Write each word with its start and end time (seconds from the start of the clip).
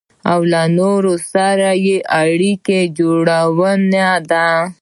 او 0.31 0.39
له 0.51 0.61
نورو 0.77 1.13
سره 1.31 1.69
يې 1.85 1.97
اړيکه 2.21 2.79
جوړونه 2.97 4.05
ده. 4.31 4.47